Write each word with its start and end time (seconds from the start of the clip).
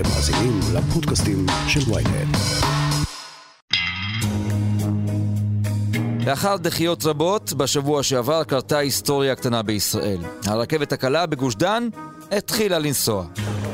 אתם 0.00 0.08
מאזינים 0.08 0.60
לפודקאסטים 0.74 1.46
של 1.68 1.80
ויינט. 1.92 2.36
לאחר 6.26 6.56
דחיות 6.56 7.04
רבות, 7.04 7.52
בשבוע 7.52 8.02
שעבר 8.02 8.44
קרתה 8.44 8.78
היסטוריה 8.78 9.34
קטנה 9.34 9.62
בישראל. 9.62 10.18
הרכבת 10.46 10.92
הקלה 10.92 11.26
בגוש 11.26 11.54
דן 11.54 11.88
התחילה 12.32 12.78
לנסוע. 12.78 13.24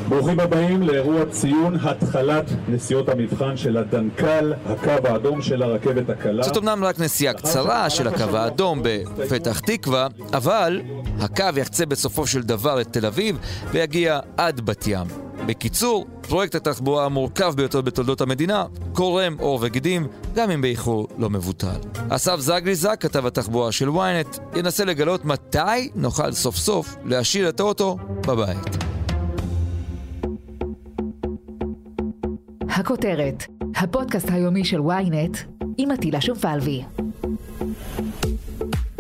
ברוכים 0.09 0.41
הבאים 0.41 0.83
לאירוע 0.83 1.27
ציון 1.31 1.77
התחלת 1.83 2.45
נסיעות 2.69 3.09
המבחן 3.09 3.57
של 3.57 3.77
הדנקל, 3.77 4.55
הקו 4.67 5.09
האדום 5.09 5.43
של 5.43 5.63
הרכבת 5.63 6.11
הקלה. 6.11 6.43
זאת 6.43 6.57
אמנם 6.57 6.85
רק 6.85 7.01
נסיעה 7.01 7.35
קצרה 7.35 7.91
של 7.91 8.09
הקו 8.09 8.37
האדום 8.37 8.81
בפתח 8.83 9.59
תקווה, 9.59 10.07
אבל 10.33 10.81
הקו 11.21 11.45
יחצה 11.57 11.87
בסופו 11.87 12.27
של 12.27 12.43
דבר 12.43 12.81
את 12.81 12.93
תל 12.93 13.07
אביב 13.07 13.39
ויגיע 13.73 14.21
עד 14.37 14.61
בת 14.61 14.87
ים. 14.87 15.26
בקיצור, 15.47 16.07
פרויקט 16.29 16.55
התחבורה 16.55 17.05
המורכב 17.05 17.53
ביותר 17.57 17.81
בתולדות 17.81 18.21
המדינה 18.21 18.65
קורם 18.93 19.37
עור 19.39 19.59
וגידים, 19.63 20.07
גם 20.35 20.51
אם 20.51 20.61
באיחור 20.61 21.09
לא 21.19 21.31
מבוטל. 21.31 21.77
אסף 22.09 22.37
זגריזק, 22.41 22.97
כתב 23.01 23.27
התחבורה 23.27 23.73
של 23.73 23.89
ynet, 23.89 24.59
ינסה 24.59 24.85
לגלות 24.85 25.25
מתי 25.25 25.91
נוכל 25.95 26.33
סוף 26.33 26.57
סוף 26.57 26.97
להשאיר 27.05 27.49
את 27.49 27.61
האוטו 27.61 27.97
בבית. 28.27 28.77
הכותרת, 32.69 33.45
הפודקאסט 33.77 34.31
היומי 34.31 34.65
של 34.65 34.81
ynet 34.81 35.39
עם 35.79 35.91
עטילה 35.91 36.21
שומפלבי. 36.21 36.83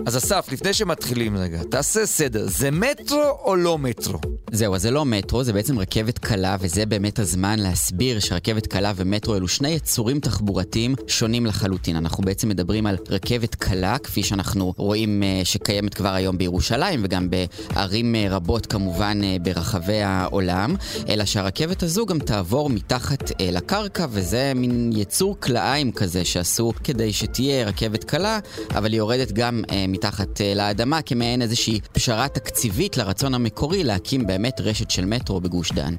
אז 0.07 0.16
אסף, 0.16 0.49
לפני 0.52 0.73
שמתחילים 0.73 1.37
רגע, 1.37 1.63
תעשה 1.71 2.07
סדר, 2.07 2.47
זה 2.49 2.71
מטרו 2.71 3.23
או 3.45 3.57
לא 3.57 3.79
מטרו? 3.79 4.19
זהו, 4.56 4.74
אז 4.74 4.83
זה 4.83 4.91
לא 4.91 5.05
מטרו, 5.05 5.45
זה 5.45 5.52
בעצם 5.52 5.78
רכבת 5.78 6.19
קלה, 6.19 6.56
וזה 6.60 6.87
באמת 6.87 7.19
הזמן 7.19 7.59
להסביר 7.59 8.20
שרכבת 8.20 8.66
קלה 8.66 8.92
ומטרו 8.96 9.37
אלו 9.37 9.48
שני 9.48 9.69
יצורים 9.69 10.20
תחבורתיים 10.20 10.95
שונים 11.07 11.46
לחלוטין. 11.46 11.96
אנחנו 11.96 12.24
בעצם 12.24 12.48
מדברים 12.48 12.87
על 12.87 12.96
רכבת 13.09 13.54
קלה, 13.54 13.98
כפי 13.98 14.23
שאנחנו 14.23 14.74
רואים 14.76 15.23
uh, 15.23 15.45
שקיימת 15.45 15.95
כבר 15.95 16.09
היום 16.09 16.38
בירושלים, 16.38 17.01
וגם 17.04 17.29
בערים 17.30 18.15
uh, 18.15 18.32
רבות 18.32 18.66
כמובן 18.66 19.21
uh, 19.21 19.43
ברחבי 19.43 20.02
העולם, 20.02 20.74
אלא 21.09 21.24
שהרכבת 21.24 21.82
הזו 21.82 22.07
גם 22.07 22.18
תעבור 22.18 22.70
מתחת 22.70 23.32
לקרקע, 23.41 24.07
וזה 24.10 24.52
מין 24.54 24.91
יצור 24.95 25.37
כלאיים 25.41 25.93
כזה 25.93 26.24
שעשו 26.24 26.73
כדי 26.85 27.13
שתהיה 27.13 27.66
רכבת 27.66 28.04
קלה, 28.04 28.38
אבל 28.70 28.93
היא 28.93 28.98
יורדת 28.98 29.32
גם 29.32 29.63
מתחת 29.88 30.41
לאדמה 30.57 31.02
כמעין 31.02 31.43
איזושהי 31.43 31.80
פשרה 31.93 32.29
תקציבית 32.29 32.96
לרצון 32.96 33.35
המקורי 33.35 33.85
להקים 33.85 34.26
באמת 34.26 34.46
רשת 34.61 34.91
של 34.91 35.05
מטרו 35.05 35.41
בגוש 35.41 35.73
דן. 35.73 35.95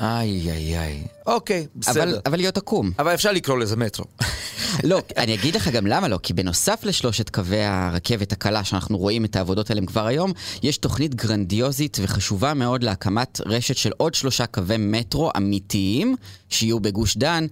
איי 0.00 0.50
איי 0.50 0.78
איי. 0.78 1.02
אוקיי, 1.26 1.66
בסדר. 1.76 2.02
אבל, 2.02 2.20
אבל 2.26 2.36
להיות 2.36 2.56
עקום. 2.56 2.90
אבל 2.98 3.14
אפשר 3.14 3.32
לקרוא 3.32 3.58
לזה 3.58 3.76
מטרו. 3.76 4.04
לא, 4.84 5.02
אני 5.16 5.34
אגיד 5.34 5.56
לך 5.56 5.68
גם 5.68 5.86
למה 5.86 6.08
לא, 6.08 6.18
כי 6.22 6.32
בנוסף 6.32 6.84
לשלושת 6.84 7.30
קווי 7.30 7.64
הרכבת 7.64 8.32
הקלה 8.32 8.64
שאנחנו 8.64 8.98
רואים 8.98 9.24
את 9.24 9.36
העבודות 9.36 9.70
עליהם 9.70 9.86
כבר 9.86 10.06
היום, 10.06 10.32
יש 10.62 10.78
תוכנית 10.78 11.14
גרנדיוזית 11.14 11.98
וחשובה 12.02 12.54
מאוד 12.54 12.82
להקמת 12.82 13.40
רשת 13.46 13.76
של 13.76 13.90
עוד 13.96 14.14
שלושה 14.14 14.46
קווי 14.46 14.76
מטרו 14.78 15.30
אמיתיים 15.36 16.16
שיהיו 16.48 16.80
בגוש 16.80 17.16
דן. 17.16 17.46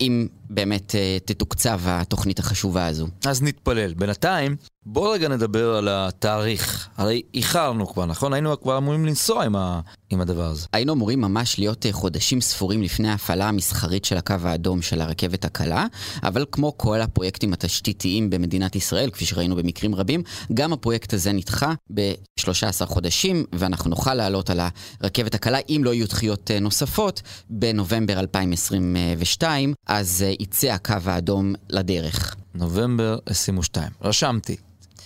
אם 0.00 0.26
באמת 0.54 0.90
uh, 0.90 1.24
תתוקצב 1.24 1.80
התוכנית 1.84 2.38
החשובה 2.38 2.86
הזו. 2.86 3.06
אז 3.26 3.42
נתפלל. 3.42 3.94
בינתיים, 3.94 4.56
בואו 4.86 5.10
רגע 5.10 5.28
נדבר 5.28 5.74
על 5.74 5.88
התאריך. 5.90 6.88
הרי 6.96 7.22
איחרנו 7.34 7.86
כבר, 7.86 8.06
נכון? 8.06 8.32
היינו 8.32 8.60
כבר 8.60 8.78
אמורים 8.78 9.06
לנסוע 9.06 9.44
עם, 9.44 9.56
ה... 9.56 9.80
עם 10.10 10.20
הדבר 10.20 10.44
הזה. 10.44 10.66
היינו 10.72 10.92
אמורים 10.92 11.20
ממש 11.20 11.58
להיות 11.58 11.86
uh, 11.86 11.88
חודשים 11.92 12.40
ספורים 12.40 12.82
לפני 12.82 13.08
ההפעלה 13.08 13.48
המסחרית 13.48 14.04
של 14.04 14.16
הקו 14.16 14.34
האדום 14.44 14.82
של 14.82 15.00
הרכבת 15.00 15.44
הקלה, 15.44 15.86
אבל 16.22 16.44
כמו 16.52 16.78
כל 16.78 17.00
הפרויקטים 17.00 17.52
התשתיתיים 17.52 18.30
במדינת 18.30 18.76
ישראל, 18.76 19.10
כפי 19.10 19.24
שראינו 19.24 19.56
במקרים 19.56 19.94
רבים, 19.94 20.22
גם 20.54 20.72
הפרויקט 20.72 21.14
הזה 21.14 21.32
נדחה 21.32 21.72
ב-13 21.94 22.86
חודשים, 22.86 23.44
ואנחנו 23.52 23.90
נוכל 23.90 24.14
לעלות 24.14 24.50
על 24.50 24.60
הרכבת 25.00 25.34
הקלה, 25.34 25.58
אם 25.68 25.80
לא 25.84 25.94
יהיו 25.94 26.06
דחיות 26.08 26.50
uh, 26.50 26.60
נוספות, 26.60 27.22
בנובמבר 27.50 28.20
2022, 28.20 29.74
אז 29.86 30.24
יצא 30.42 30.66
הקו 30.66 30.94
האדום 31.06 31.54
לדרך. 31.70 32.36
נובמבר 32.54 33.18
22. 33.26 33.92
רשמתי. 34.02 34.56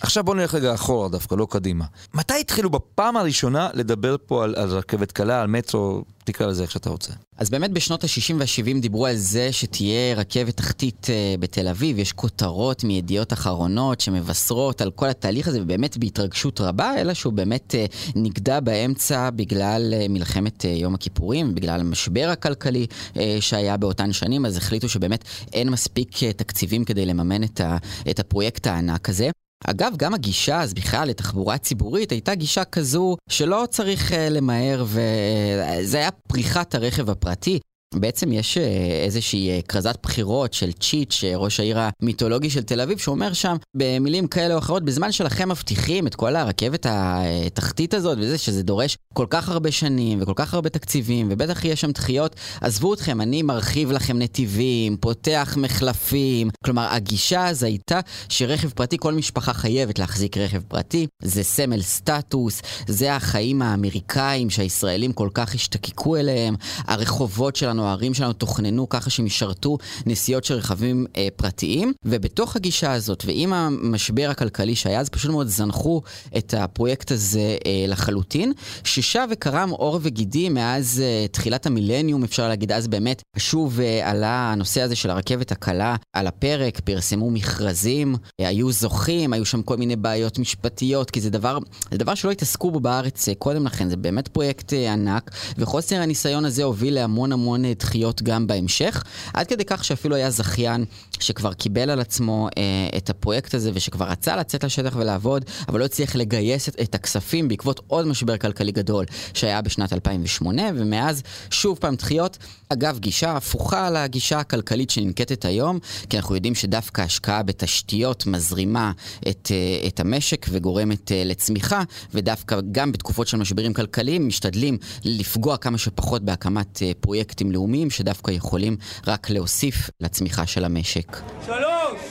עכשיו 0.01 0.23
בואו 0.23 0.37
נלך 0.37 0.55
רגע 0.55 0.73
אחורה 0.73 1.09
דווקא, 1.09 1.35
לא 1.35 1.47
קדימה. 1.49 1.85
מתי 2.13 2.39
התחילו 2.39 2.69
בפעם 2.69 3.17
הראשונה 3.17 3.69
לדבר 3.73 4.15
פה 4.25 4.43
על, 4.43 4.55
על 4.57 4.69
רכבת 4.69 5.11
קלה, 5.11 5.41
על 5.41 5.47
מטרו, 5.47 6.03
תקרא 6.23 6.47
לזה 6.47 6.63
איך 6.63 6.71
שאתה 6.71 6.89
רוצה? 6.89 7.13
אז 7.37 7.49
באמת 7.49 7.71
בשנות 7.71 8.03
ה-60 8.03 8.33
וה-70 8.39 8.81
דיברו 8.81 9.05
על 9.05 9.15
זה 9.15 9.51
שתהיה 9.51 10.15
רכבת 10.15 10.57
תחתית 10.57 11.07
uh, 11.07 11.41
בתל 11.41 11.67
אביב, 11.67 11.99
יש 11.99 12.13
כותרות 12.13 12.83
מידיעות 12.83 13.33
אחרונות 13.33 14.01
שמבשרות 14.01 14.81
על 14.81 14.91
כל 14.91 15.09
התהליך 15.09 15.47
הזה, 15.47 15.61
ובאמת 15.61 15.97
בהתרגשות 15.97 16.61
רבה, 16.61 17.01
אלא 17.01 17.13
שהוא 17.13 17.33
באמת 17.33 17.75
uh, 17.75 18.11
נגדע 18.15 18.59
באמצע 18.59 19.29
בגלל 19.29 19.93
uh, 19.93 20.11
מלחמת 20.11 20.61
uh, 20.61 20.67
יום 20.67 20.95
הכיפורים, 20.95 21.55
בגלל 21.55 21.79
המשבר 21.79 22.29
הכלכלי 22.31 22.87
uh, 23.13 23.17
שהיה 23.39 23.77
באותן 23.77 24.13
שנים, 24.13 24.45
אז 24.45 24.57
החליטו 24.57 24.89
שבאמת 24.89 25.23
אין 25.53 25.69
מספיק 25.69 26.15
uh, 26.15 26.19
תקציבים 26.35 26.85
כדי 26.85 27.05
לממן 27.05 27.43
את, 27.43 27.61
ה, 27.61 27.77
את 28.09 28.19
הפרויקט 28.19 28.67
הענק 28.67 29.09
הזה. 29.09 29.29
אגב, 29.65 29.93
גם 29.97 30.13
הגישה 30.13 30.61
אז 30.61 30.73
בכלל 30.73 31.07
לתחבורה 31.07 31.57
ציבורית 31.57 32.11
הייתה 32.11 32.35
גישה 32.35 32.63
כזו 32.63 33.17
שלא 33.29 33.65
צריך 33.69 34.11
uh, 34.11 34.15
למהר 34.29 34.85
וזה 34.87 35.97
היה 35.97 36.11
פריחת 36.11 36.75
הרכב 36.75 37.09
הפרטי. 37.09 37.59
בעצם 37.95 38.31
יש 38.31 38.57
איזושהי 39.03 39.61
כרזת 39.67 39.97
בחירות 40.03 40.53
של 40.53 40.71
צ'יץ', 40.71 41.23
ראש 41.35 41.59
העיר 41.59 41.77
המיתולוגי 41.79 42.49
של 42.49 42.63
תל 42.63 42.81
אביב, 42.81 42.97
שאומר 42.97 43.33
שם 43.33 43.55
במילים 43.75 44.27
כאלה 44.27 44.53
או 44.53 44.59
אחרות, 44.59 44.83
בזמן 44.83 45.11
שלכם 45.11 45.49
מבטיחים 45.49 46.07
את 46.07 46.15
כל 46.15 46.35
הרכבת 46.35 46.85
התחתית 46.89 47.93
הזאת 47.93 48.17
וזה, 48.21 48.37
שזה 48.37 48.63
דורש 48.63 48.97
כל 49.13 49.25
כך 49.29 49.49
הרבה 49.49 49.71
שנים 49.71 50.21
וכל 50.21 50.33
כך 50.35 50.53
הרבה 50.53 50.69
תקציבים, 50.69 51.27
ובטח 51.31 51.65
יהיה 51.65 51.75
שם 51.75 51.91
דחיות, 51.91 52.35
עזבו 52.61 52.93
אתכם, 52.93 53.21
אני 53.21 53.41
מרחיב 53.41 53.91
לכם 53.91 54.19
נתיבים, 54.19 54.97
פותח 54.97 55.55
מחלפים. 55.57 56.49
כלומר, 56.65 56.87
הגישה 56.91 57.47
הזו 57.47 57.65
הייתה 57.65 57.99
שרכב 58.29 58.69
פרטי, 58.69 58.97
כל 58.99 59.13
משפחה 59.13 59.53
חייבת 59.53 59.99
להחזיק 59.99 60.37
רכב 60.37 60.61
פרטי, 60.67 61.07
זה 61.23 61.43
סמל 61.43 61.81
סטטוס, 61.81 62.61
זה 62.87 63.15
החיים 63.15 63.61
האמריקאים 63.61 64.49
שהישראלים 64.49 65.13
כל 65.13 65.29
כך 65.33 65.55
השתקקו 65.55 66.15
אליהם, 66.15 66.55
הרחובות 66.87 67.55
שלנו 67.55 67.76
שלנו, 67.77 67.87
הערים 67.87 68.13
שלנו 68.13 68.33
תוכננו 68.33 68.89
ככה 68.89 69.09
שהם 69.09 69.25
ישרתו 69.25 69.77
נסיעות 70.05 70.43
של 70.43 70.53
רכבים 70.53 71.05
אה, 71.17 71.27
פרטיים, 71.35 71.93
ובתוך 72.05 72.55
הגישה 72.55 72.93
הזאת, 72.93 73.23
ועם 73.27 73.53
המשבר 73.53 74.29
הכלכלי 74.29 74.75
שהיה, 74.75 74.99
אז 74.99 75.09
פשוט 75.09 75.31
מאוד 75.31 75.47
זנחו 75.47 76.01
את 76.37 76.53
הפרויקט 76.57 77.11
הזה 77.11 77.57
אה, 77.65 77.85
לחלוטין, 77.87 78.53
ששב 78.83 79.27
וקרם 79.31 79.69
עור 79.69 79.99
וגידים 80.01 80.53
מאז 80.53 81.03
אה, 81.03 81.27
תחילת 81.31 81.65
המילניום, 81.65 82.23
אפשר 82.23 82.47
להגיד, 82.47 82.71
אז 82.71 82.87
באמת 82.87 83.21
שוב 83.37 83.79
אה, 83.79 84.09
עלה 84.09 84.51
הנושא 84.51 84.81
הזה 84.81 84.95
של 84.95 85.09
הרכבת 85.09 85.51
הקלה 85.51 85.95
על 86.13 86.27
הפרק, 86.27 86.79
פרסמו 86.79 87.31
מכרזים, 87.31 88.15
אה, 88.41 88.47
היו 88.47 88.71
זוכים, 88.71 89.33
היו 89.33 89.45
שם 89.45 89.61
כל 89.61 89.77
מיני 89.77 89.95
בעיות 89.95 90.39
משפטיות, 90.39 91.11
כי 91.11 91.21
זה 91.21 91.29
דבר, 91.29 91.57
זה 91.91 91.97
דבר 91.97 92.15
שלא 92.15 92.31
התעסקו 92.31 92.71
בו 92.71 92.79
בארץ 92.79 93.29
אה, 93.29 93.35
קודם 93.35 93.65
לכן, 93.65 93.89
זה 93.89 93.97
באמת 93.97 94.27
פרויקט 94.27 94.73
אה, 94.73 94.93
ענק, 94.93 95.31
וחוסר 95.57 95.95
הניסיון 95.95 96.45
הזה 96.45 96.63
הוביל 96.63 96.93
להמון 96.93 97.31
המון 97.31 97.65
דחיות 97.73 98.21
גם 98.21 98.47
בהמשך, 98.47 99.03
עד 99.33 99.47
כדי 99.47 99.65
כך 99.65 99.83
שאפילו 99.83 100.15
היה 100.15 100.29
זכיין 100.29 100.85
שכבר 101.19 101.53
קיבל 101.53 101.89
על 101.89 101.99
עצמו 101.99 102.49
אה, 102.57 102.97
את 102.97 103.09
הפרויקט 103.09 103.53
הזה 103.53 103.71
ושכבר 103.73 104.05
רצה 104.05 104.35
לצאת 104.35 104.63
לשטח 104.63 104.95
ולעבוד, 104.95 105.45
אבל 105.67 105.79
לא 105.79 105.85
הצליח 105.85 106.15
לגייס 106.15 106.69
את, 106.69 106.75
את 106.81 106.95
הכספים 106.95 107.47
בעקבות 107.47 107.81
עוד 107.87 108.07
משבר 108.07 108.37
כלכלי 108.37 108.71
גדול 108.71 109.05
שהיה 109.33 109.61
בשנת 109.61 109.93
2008, 109.93 110.61
ומאז 110.75 111.23
שוב 111.49 111.77
פעם 111.77 111.95
דחיות. 111.95 112.37
אגב, 112.69 112.99
גישה 112.99 113.37
הפוכה 113.37 113.89
לגישה 113.89 114.39
הכלכלית 114.39 114.89
שננקטת 114.89 115.45
היום, 115.45 115.79
כי 116.09 116.17
אנחנו 116.17 116.35
יודעים 116.35 116.55
שדווקא 116.55 117.01
השקעה 117.01 117.43
בתשתיות 117.43 118.25
מזרימה 118.25 118.91
את, 119.27 119.51
אה, 119.51 119.87
את 119.87 119.99
המשק 119.99 120.45
וגורמת 120.49 121.11
אה, 121.11 121.23
לצמיחה, 121.25 121.83
ודווקא 122.13 122.59
גם 122.71 122.91
בתקופות 122.91 123.27
של 123.27 123.37
משברים 123.37 123.73
כלכליים 123.73 124.27
משתדלים 124.27 124.77
לפגוע 125.03 125.57
כמה 125.57 125.77
שפחות 125.77 126.23
בהקמת 126.23 126.83
אה, 126.83 126.91
פרויקטים 126.99 127.51
לאומיים 127.51 127.89
שדווקא 127.89 128.31
יכולים 128.31 128.77
רק 129.07 129.29
להוסיף 129.29 129.89
לצמיחה 129.99 130.45
של 130.45 130.65
המשק. 130.65 131.06
שלוש, 131.45 132.01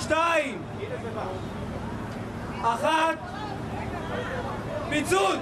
שתיים, 0.00 0.62
אחת, 2.62 3.18
פיצוץ! 4.90 5.40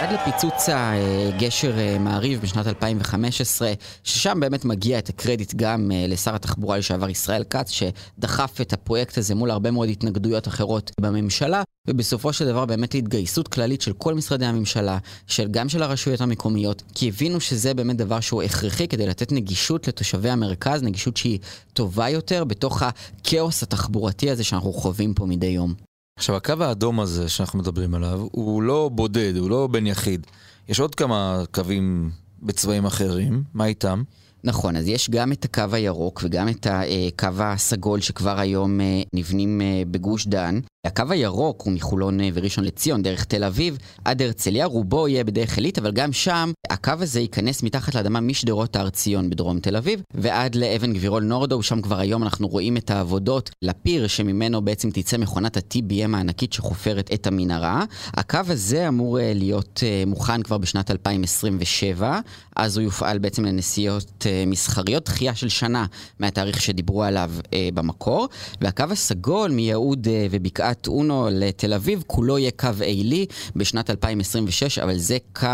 עד 0.00 0.18
פיצוץ 0.24 0.68
הגשר 0.68 1.78
אה, 1.78 1.98
מעריב 1.98 2.40
בשנת 2.40 2.66
2015, 2.66 3.72
ששם 4.04 4.40
באמת 4.40 4.64
מגיע 4.64 4.98
את 4.98 5.08
הקרדיט 5.08 5.54
גם 5.56 5.90
אה, 5.94 6.04
לשר 6.08 6.34
התחבורה 6.34 6.78
לשעבר 6.78 7.10
ישראל 7.10 7.44
כץ, 7.50 7.70
שדחף 7.70 8.60
את 8.60 8.72
הפרויקט 8.72 9.18
הזה 9.18 9.34
מול 9.34 9.50
הרבה 9.50 9.70
מאוד 9.70 9.88
התנגדויות 9.88 10.48
אחרות 10.48 10.90
בממשלה, 11.00 11.62
ובסופו 11.88 12.32
של 12.32 12.46
דבר 12.46 12.64
באמת 12.64 12.94
התגייסות 12.94 13.48
כללית 13.48 13.80
של 13.80 13.92
כל 13.92 14.14
משרדי 14.14 14.46
הממשלה, 14.46 14.98
של, 15.26 15.48
גם 15.50 15.68
של 15.68 15.82
הרשויות 15.82 16.20
המקומיות, 16.20 16.82
כי 16.94 17.08
הבינו 17.08 17.40
שזה 17.40 17.74
באמת 17.74 17.96
דבר 17.96 18.20
שהוא 18.20 18.42
הכרחי 18.42 18.88
כדי 18.88 19.06
לתת 19.06 19.32
נגישות 19.32 19.88
לתושבי 19.88 20.30
המרכז, 20.30 20.82
נגישות 20.82 21.16
שהיא 21.16 21.38
טובה 21.72 22.08
יותר 22.08 22.44
בתוך 22.44 22.82
הכאוס 22.82 23.62
התחבורתי 23.62 24.30
הזה 24.30 24.44
שאנחנו 24.44 24.72
חווים 24.72 25.14
פה 25.14 25.26
מדי 25.26 25.46
יום. 25.46 25.74
עכשיו, 26.18 26.36
הקו 26.36 26.54
האדום 26.60 27.00
הזה 27.00 27.28
שאנחנו 27.28 27.58
מדברים 27.58 27.94
עליו, 27.94 28.26
הוא 28.32 28.62
לא 28.62 28.90
בודד, 28.92 29.36
הוא 29.36 29.50
לא 29.50 29.66
בן 29.66 29.86
יחיד. 29.86 30.26
יש 30.68 30.80
עוד 30.80 30.94
כמה 30.94 31.42
קווים 31.50 32.10
בצבעים 32.42 32.86
אחרים, 32.86 33.44
מה 33.54 33.66
איתם? 33.66 34.02
נכון, 34.44 34.76
אז 34.76 34.88
יש 34.88 35.10
גם 35.10 35.32
את 35.32 35.44
הקו 35.44 35.64
הירוק 35.72 36.20
וגם 36.24 36.48
את 36.48 36.66
הקו 36.70 37.28
הסגול 37.38 38.00
שכבר 38.00 38.40
היום 38.40 38.80
אה, 38.80 39.02
נבנים 39.12 39.60
אה, 39.60 39.82
בגוש 39.90 40.26
דן. 40.26 40.60
הקו 40.86 41.04
הירוק 41.10 41.62
הוא 41.62 41.72
מחולון 41.72 42.20
אה, 42.20 42.28
וראשון 42.34 42.64
לציון, 42.64 43.02
דרך 43.02 43.24
תל 43.24 43.44
אביב, 43.44 43.78
עד 44.04 44.22
הרצליה, 44.22 44.66
רובו 44.66 45.08
יהיה 45.08 45.24
בדרך 45.24 45.56
עילית, 45.56 45.78
אבל 45.78 45.92
גם 45.92 46.12
שם 46.12 46.52
הקו 46.70 46.92
הזה 47.00 47.20
ייכנס 47.20 47.62
מתחת 47.62 47.94
לאדמה 47.94 48.20
משדרות 48.20 48.76
הר 48.76 48.90
ציון 48.90 49.30
בדרום 49.30 49.60
תל 49.60 49.76
אביב, 49.76 50.02
ועד 50.14 50.54
לאבן 50.54 50.92
גבירול 50.92 51.22
נורדו, 51.22 51.62
שם 51.62 51.82
כבר 51.82 51.98
היום 51.98 52.22
אנחנו 52.22 52.48
רואים 52.48 52.76
את 52.76 52.90
העבודות 52.90 53.50
לפיר 53.62 54.06
שממנו 54.06 54.62
בעצם 54.62 54.90
תצא 54.90 55.16
מכונת 55.18 55.56
ה-TBM 55.56 56.16
הענקית 56.16 56.52
שחופרת 56.52 57.10
את 57.14 57.26
המנהרה. 57.26 57.84
הקו 58.14 58.40
הזה 58.48 58.88
אמור 58.88 59.20
אה, 59.20 59.32
להיות 59.34 59.80
אה, 59.82 60.04
מוכן 60.06 60.42
כבר 60.42 60.58
בשנת 60.58 60.90
2027, 60.90 62.20
אז 62.56 62.76
הוא 62.76 62.84
יופעל 62.84 63.18
בעצם 63.18 63.44
לנסיעות 63.44 64.26
מסחריות, 64.46 65.04
דחייה 65.04 65.34
של 65.34 65.48
שנה 65.48 65.86
מהתאריך 66.18 66.60
שדיברו 66.60 67.02
עליו 67.04 67.30
במקור, 67.74 68.28
והקו 68.60 68.84
הסגול 68.90 69.50
מיהוד 69.50 70.06
ובקעת 70.30 70.76
מקריית 70.76 70.88
אונו 70.88 71.28
לתל 71.32 71.74
אביב, 71.74 72.02
כולו 72.06 72.38
יהיה 72.38 72.50
קו 72.50 72.68
עילי 72.80 73.26
בשנת 73.56 73.90
2026, 73.90 74.78
אבל 74.78 74.96
זה 74.96 75.18
קו 75.32 75.48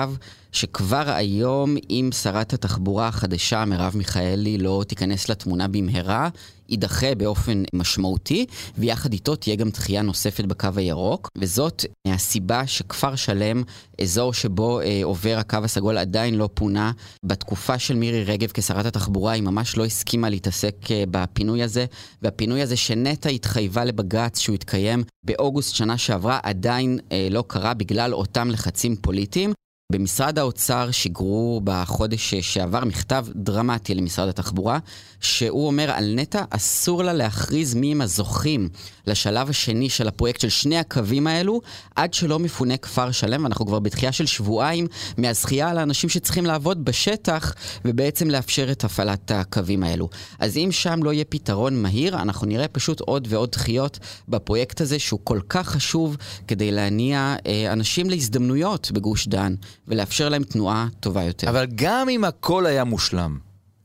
שכבר 0.53 1.11
היום, 1.11 1.77
אם 1.91 2.11
שרת 2.23 2.53
התחבורה 2.53 3.09
החדשה, 3.09 3.65
מרב 3.65 3.93
מיכאלי, 3.97 4.59
לא 4.59 4.85
תיכנס 4.89 5.29
לתמונה 5.29 5.69
במהרה, 5.69 6.29
יידחה 6.73 7.15
באופן 7.15 7.63
משמעותי, 7.75 8.47
ויחד 8.79 9.13
איתו 9.13 9.37
תהיה 9.37 9.57
גם 9.57 9.71
דחייה 9.71 10.03
נוספת 10.03 10.45
בקו 10.45 10.69
הירוק, 10.77 11.31
וזאת 11.39 11.85
הסיבה 12.07 12.67
שכפר 12.67 13.17
שלם, 13.17 13.63
אזור 14.01 14.35
שבו 14.35 14.81
אה, 14.81 15.01
עובר 15.05 15.37
הקו 15.39 15.59
הסגול, 15.65 15.99
עדיין 15.99 16.35
לא 16.35 16.49
פונה. 16.55 16.93
בתקופה 17.25 17.79
של 17.79 17.97
מירי 17.97 18.25
רגב 18.25 18.51
כשרת 18.55 18.87
התחבורה, 18.87 19.33
היא 19.33 19.43
ממש 19.43 19.77
לא 19.77 19.85
הסכימה 19.85 20.29
להתעסק 20.29 20.91
אה, 20.91 21.05
בפינוי 21.11 21.63
הזה, 21.63 21.87
והפינוי 22.23 22.63
הזה 22.63 22.77
שנטע 22.77 23.29
התחייבה 23.29 23.85
לבג"ץ 23.85 24.39
שהוא 24.39 24.55
יתקיים 24.55 25.05
באוגוסט 25.25 25.75
שנה 25.75 25.99
שעברה, 25.99 26.41
עדיין 26.43 26.99
אה, 27.13 27.29
לא 27.31 27.45
קרה 27.47 27.75
בגלל 27.75 28.15
אותם 28.15 28.51
לחצים 28.51 28.97
פוליטיים. 28.97 29.53
במשרד 29.93 30.39
האוצר 30.39 30.91
שיגרו 30.91 31.61
בחודש 31.65 32.35
שעבר 32.35 32.85
מכתב 32.85 33.27
דרמטי 33.35 33.95
למשרד 33.95 34.29
התחבורה, 34.29 34.79
שהוא 35.21 35.67
אומר 35.67 35.91
על 35.91 36.15
נטע 36.15 36.45
אסור 36.51 37.03
לה 37.03 37.13
להכריז 37.13 37.75
מי 37.75 37.93
הם 37.93 38.01
הזוכים 38.01 38.69
לשלב 39.07 39.51
השני 39.51 39.89
של 39.89 40.09
הפרויקט 40.09 40.41
של 40.41 40.49
שני 40.49 40.79
הקווים 40.79 41.27
האלו, 41.27 41.61
עד 41.97 42.15
שלא 42.15 42.39
מפונה 42.39 42.77
כפר 42.77 43.11
שלם, 43.11 43.43
ואנחנו 43.43 43.67
כבר 43.67 43.79
בתחייה 43.79 44.13
של 44.13 44.27
שבועיים 44.27 44.87
מהזכייה 45.19 45.69
על 45.69 45.79
האנשים 45.79 46.11
שצריכים 46.11 46.47
לעבוד 46.47 46.85
בשטח, 46.85 47.55
ובעצם 47.85 48.31
לאפשר 48.31 48.73
את 48.73 48.85
הפעלת 48.85 49.31
הקווים 49.31 49.83
האלו. 49.83 50.09
אז 50.39 50.57
אם 50.57 50.69
שם 50.73 51.03
לא 51.03 51.13
יהיה 51.13 51.25
פתרון 51.25 51.83
מהיר, 51.83 52.23
אנחנו 52.23 52.47
נראה 52.47 52.69
פשוט 52.69 53.01
עוד 53.01 53.29
ועוד 53.31 53.51
דחיות 53.53 53.99
בפרויקט 54.29 54.81
הזה, 54.81 54.99
שהוא 54.99 55.21
כל 55.25 55.41
כך 55.49 55.69
חשוב 55.69 56.17
כדי 56.49 56.71
להניע 56.71 57.37
אה, 57.47 57.73
אנשים 57.73 58.11
להזדמנויות 58.11 58.91
בגוש 58.93 59.29
דן. 59.29 59.55
ולאפשר 59.89 60.29
להם 60.29 60.45
תנועה 60.45 60.87
טובה 61.01 61.23
יותר. 61.23 61.49
אבל 61.51 61.67
גם 61.75 62.09
אם 62.09 62.25
הכל 62.25 62.67
היה 62.67 62.85
מושלם, 62.85 63.39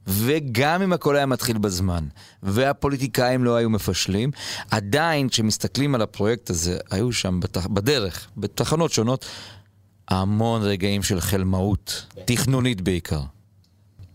וגם 0.07 0.81
אם 0.81 0.93
הכל 0.93 1.15
היה 1.15 1.25
מתחיל 1.25 1.57
בזמן, 1.57 2.07
והפוליטיקאים 2.43 3.43
לא 3.43 3.55
היו 3.55 3.69
מפשלים, 3.69 4.31
עדיין 4.71 5.29
כשמסתכלים 5.29 5.95
על 5.95 6.01
הפרויקט 6.01 6.49
הזה, 6.49 6.77
היו 6.91 7.11
שם 7.11 7.39
בתח... 7.39 7.67
בדרך, 7.67 8.27
בתחנות 8.37 8.91
שונות, 8.91 9.25
המון 10.07 10.61
רגעים 10.61 11.03
של 11.03 11.21
חלמאות, 11.21 12.05
תכנונית 12.25 12.81
בעיקר. 12.81 13.21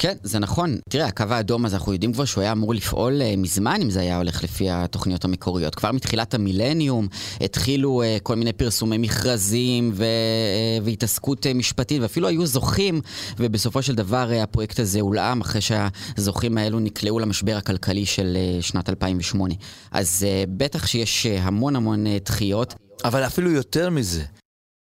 כן, 0.02 0.16
זה 0.22 0.38
נכון. 0.38 0.78
תראה, 0.90 1.06
הקו 1.06 1.24
האדום 1.30 1.64
הזה, 1.64 1.76
אנחנו 1.76 1.92
יודעים 1.92 2.12
כבר 2.12 2.24
שהוא 2.24 2.42
היה 2.42 2.52
אמור 2.52 2.74
לפעול 2.74 3.20
uh, 3.20 3.36
מזמן, 3.36 3.78
אם 3.82 3.90
זה 3.90 4.00
היה 4.00 4.16
הולך 4.16 4.44
לפי 4.44 4.70
התוכניות 4.70 5.24
המקוריות. 5.24 5.74
כבר 5.74 5.92
מתחילת 5.92 6.34
המילניום 6.34 7.08
התחילו 7.40 8.02
uh, 8.02 8.20
כל 8.22 8.36
מיני 8.36 8.52
פרסומי 8.52 8.98
מכרזים 8.98 9.92
ו, 9.94 10.04
uh, 10.04 10.84
והתעסקות 10.84 11.46
uh, 11.46 11.48
משפטית, 11.54 12.02
ואפילו 12.02 12.28
היו 12.28 12.46
זוכים, 12.46 13.00
ובסופו 13.38 13.82
של 13.82 13.94
דבר 13.94 14.30
uh, 14.30 14.42
הפרויקט 14.42 14.80
הזה 14.80 15.00
הולאם 15.00 15.40
אחרי 15.40 15.60
שהזוכים 15.60 16.58
האלו 16.58 16.80
נקלעו 16.80 17.18
למשבר 17.18 17.56
הכלכלי 17.56 18.06
של 18.06 18.36
uh, 18.60 18.62
שנת 18.62 18.88
2008. 18.88 19.54
אז 19.90 20.26
uh, 20.26 20.50
בטח 20.56 20.86
שיש 20.86 21.26
uh, 21.26 21.40
המון 21.40 21.76
המון 21.76 22.06
uh, 22.06 22.10
דחיות. 22.24 22.74
אבל 23.04 23.26
אפילו 23.26 23.50
יותר 23.50 23.90
מזה, 23.90 24.22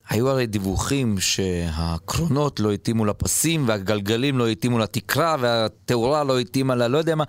היו 0.08 0.28
הרי 0.28 0.46
דיווחים 0.46 1.20
שהקרונות 1.20 2.60
לא 2.60 2.72
התאימו 2.72 3.04
לפסים 3.04 3.68
והגלגלים 3.68 4.38
לא 4.38 4.48
התאימו 4.48 4.78
לתקרה 4.78 5.36
והתאורה 5.40 6.24
לא 6.24 6.38
התאימה 6.38 6.74
ל... 6.74 6.86
לא 6.86 6.98
יודע 6.98 7.14
מה. 7.14 7.24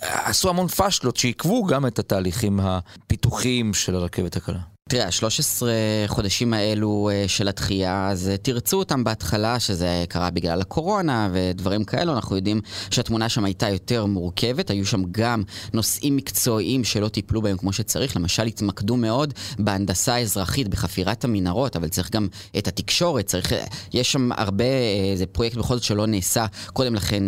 עשו 0.00 0.50
המון 0.50 0.68
פאשלות 0.68 1.16
שעיכבו 1.16 1.64
גם 1.64 1.86
את 1.86 1.98
התהליכים 1.98 2.60
הפיתוחיים 2.60 3.74
של 3.74 3.94
הרכבת 3.94 4.36
הקלה. 4.36 4.71
תראה, 4.92 5.06
ה-13 5.06 5.62
חודשים 6.06 6.54
האלו 6.54 7.10
אה, 7.12 7.24
של 7.28 7.48
התחייה, 7.48 8.08
אז 8.08 8.28
אה, 8.28 8.36
תרצו 8.36 8.78
אותם 8.78 9.04
בהתחלה, 9.04 9.60
שזה 9.60 10.04
קרה 10.08 10.30
בגלל 10.30 10.60
הקורונה 10.60 11.28
ודברים 11.32 11.84
כאלו, 11.84 12.12
אנחנו 12.12 12.36
יודעים 12.36 12.60
שהתמונה 12.90 13.28
שם 13.28 13.44
הייתה 13.44 13.68
יותר 13.68 14.06
מורכבת, 14.06 14.70
היו 14.70 14.86
שם 14.86 15.02
גם 15.10 15.42
נושאים 15.72 16.16
מקצועיים 16.16 16.84
שלא 16.84 17.08
טיפלו 17.08 17.42
בהם 17.42 17.56
כמו 17.56 17.72
שצריך, 17.72 18.16
למשל 18.16 18.42
התמקדו 18.42 18.96
מאוד 18.96 19.34
בהנדסה 19.58 20.14
האזרחית, 20.14 20.68
בחפירת 20.68 21.24
המנהרות, 21.24 21.76
אבל 21.76 21.88
צריך 21.88 22.10
גם 22.10 22.28
את 22.58 22.68
התקשורת, 22.68 23.26
צריך, 23.26 23.52
יש 23.92 24.12
שם 24.12 24.32
הרבה, 24.32 24.64
אה, 24.64 25.16
זה 25.16 25.26
פרויקט 25.26 25.56
בכל 25.56 25.74
זאת 25.74 25.82
שלא 25.82 26.06
נעשה 26.06 26.46
קודם 26.72 26.94
לכן 26.94 27.22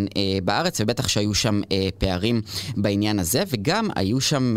בארץ, 0.45 0.81
ובטח 0.81 1.09
שהיו 1.09 1.35
שם 1.35 1.61
פערים 1.99 2.43
בעניין 2.77 3.19
הזה, 3.19 3.43
וגם 3.49 3.89
היו 3.97 4.21
שם 4.21 4.57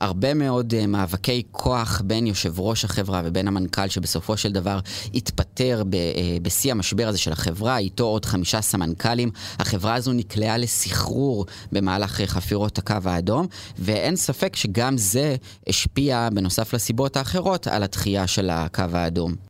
הרבה 0.00 0.34
מאוד 0.34 0.86
מאבקי 0.86 1.42
כוח 1.50 2.02
בין 2.04 2.26
יושב 2.38 2.60
ראש 2.60 2.84
החברה 2.84 3.22
ובין 3.24 3.48
המנכ"ל, 3.48 3.88
שבסופו 3.88 4.36
של 4.36 4.52
דבר 4.52 4.78
התפטר 5.14 5.82
אה, 5.94 6.36
בשיא 6.42 6.70
המשבר 6.70 7.08
הזה 7.08 7.18
של 7.18 7.32
החברה, 7.32 7.78
איתו 7.78 8.04
עוד 8.04 8.24
חמישה 8.24 8.60
סמנכ"לים. 8.60 9.30
החברה 9.58 9.94
הזו 9.94 10.12
נקלעה 10.12 10.58
לסחרור 10.58 11.46
במהלך 11.72 12.20
אה, 12.20 12.26
חפירות 12.26 12.78
הקו 12.78 12.94
האדום, 13.04 13.46
ואין 13.78 14.16
ספק 14.16 14.56
שגם 14.56 14.96
זה 14.96 15.36
השפיע, 15.68 16.28
בנוסף 16.32 16.74
לסיבות 16.74 17.16
האחרות, 17.16 17.66
על 17.66 17.82
התחייה 17.82 18.26
של 18.26 18.50
הקו 18.50 18.84
האדום. 18.92 19.47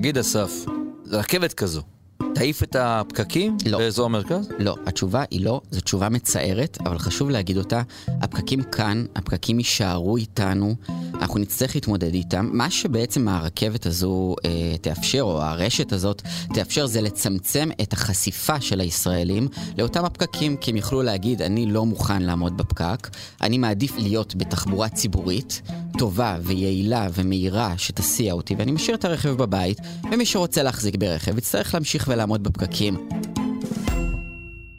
תגיד, 0.00 0.18
אסף, 0.18 0.64
רכבת 1.06 1.52
כזו, 1.52 1.82
תעיף 2.34 2.62
את 2.62 2.76
הפקקים 2.76 3.56
לא. 3.66 3.78
באזור 3.78 4.06
המרכז? 4.06 4.48
לא, 4.58 4.76
התשובה 4.86 5.24
היא 5.30 5.44
לא, 5.44 5.60
זו 5.70 5.80
תשובה 5.80 6.08
מצערת, 6.08 6.78
אבל 6.80 6.98
חשוב 6.98 7.30
להגיד 7.30 7.56
אותה. 7.56 7.82
הפקקים 8.08 8.62
כאן, 8.62 9.04
הפקקים 9.16 9.58
יישארו 9.58 10.16
איתנו, 10.16 10.74
אנחנו 11.14 11.40
נצטרך 11.40 11.74
להתמודד 11.74 12.14
איתם. 12.14 12.50
מה 12.52 12.70
שבעצם 12.70 13.28
הרכבת 13.28 13.86
הזו 13.86 14.36
אה, 14.44 14.76
תאפשר, 14.80 15.22
או 15.22 15.42
הרשת 15.42 15.92
הזאת 15.92 16.22
תאפשר, 16.54 16.86
זה 16.86 17.00
לצמצם 17.00 17.68
את 17.82 17.92
החשיפה 17.92 18.60
של 18.60 18.80
הישראלים 18.80 19.48
לאותם 19.78 20.04
הפקקים, 20.04 20.56
כי 20.56 20.70
הם 20.70 20.76
יוכלו 20.76 21.02
להגיד, 21.02 21.42
אני 21.42 21.66
לא 21.66 21.86
מוכן 21.86 22.22
לעמוד 22.22 22.56
בפקק, 22.56 23.08
אני 23.40 23.58
מעדיף 23.58 23.92
להיות 23.98 24.34
בתחבורה 24.34 24.88
ציבורית, 24.88 25.62
טובה 25.98 26.36
ויעילה 26.42 27.08
ומהירה 27.14 27.74
שתסיע 27.78 28.32
אותי, 28.32 28.54
ואני 28.54 28.72
משאיר 28.72 28.96
את 28.96 29.04
הרכב 29.04 29.30
בבית, 29.30 29.78
ומי 30.12 30.26
שרוצה 30.26 30.62
להחזיק 30.62 30.96
ברכב 30.96 31.38
יצטרך 31.38 31.74
להמשיך 31.74 32.08
ולעמוד 32.08 32.42
בפקקים. 32.42 33.08